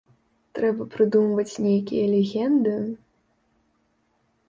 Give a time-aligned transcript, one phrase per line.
[0.59, 2.75] Трэба прыдумваць нейкія легенды?